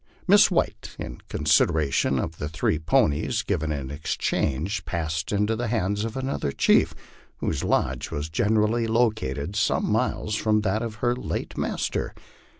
Miss 0.27 0.49
White, 0.49 0.95
in 0.97 1.19
consideration 1.29 2.17
of 2.17 2.33
three 2.33 2.79
ponies 2.79 3.43
given 3.43 3.71
in 3.71 3.91
exchange, 3.91 4.83
passed 4.83 5.31
into 5.31 5.55
the 5.55 5.67
hands 5.67 6.03
of 6.05 6.17
another 6.17 6.51
chief, 6.51 6.95
whose 7.37 7.63
lodge 7.63 8.09
was 8.09 8.27
generally 8.27 8.87
located 8.87 9.55
some 9.55 9.91
miles 9.91 10.33
from 10.33 10.61
that 10.61 10.81
of 10.81 10.95
her 11.05 11.15
late 11.15 11.55
master. 11.55 12.15